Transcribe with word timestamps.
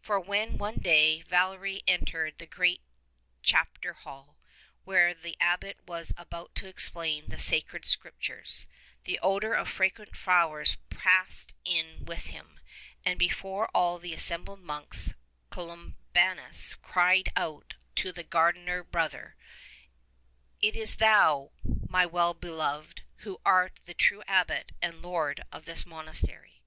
For 0.00 0.18
when 0.18 0.56
one 0.56 0.76
day 0.76 1.20
Valery 1.20 1.82
entered 1.86 2.38
the 2.38 2.46
great 2.46 2.80
chapter 3.42 3.92
hall 3.92 4.38
where 4.84 5.12
the 5.12 5.36
Abbot 5.40 5.76
was 5.86 6.10
about 6.16 6.54
to 6.54 6.66
explain 6.68 7.28
the 7.28 7.38
Sacred 7.38 7.84
Scriptures, 7.84 8.66
the 9.04 9.18
odour 9.18 9.52
of 9.52 9.68
fragrant 9.68 10.16
flowers 10.16 10.78
passed 10.88 11.52
in 11.66 12.06
with 12.06 12.28
him, 12.28 12.60
and 13.04 13.18
before 13.18 13.68
all 13.74 13.98
the 13.98 14.14
assembled 14.14 14.60
monks 14.60 15.12
Columbanus 15.50 16.74
cried 16.80 17.30
out 17.36 17.74
to 17.96 18.10
the 18.10 18.24
gar 18.24 18.54
dener 18.54 18.82
Brother, 18.90 19.36
"It 20.62 20.76
is 20.76 20.94
thou, 20.96 21.50
my 21.86 22.06
well 22.06 22.32
beloved, 22.32 23.02
who 23.16 23.38
art 23.44 23.80
the 23.84 23.92
true 23.92 24.22
abbot 24.26 24.72
and 24.80 25.02
lord 25.02 25.44
of 25.52 25.66
this 25.66 25.84
monastery." 25.84 26.62